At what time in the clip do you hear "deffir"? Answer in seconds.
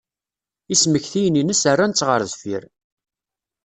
2.31-2.63